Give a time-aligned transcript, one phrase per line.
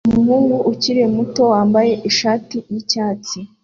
[0.09, 3.37] Umuhungu ukiri muto wambaye ishati yicyatsi